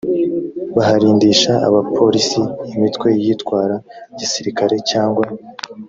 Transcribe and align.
baharindisha 0.75 1.51
abaporisi 1.67 2.41
imitwe 2.75 3.07
yitwara 3.23 3.75
gisirikare 4.17 4.75
cyangwa 4.91 5.23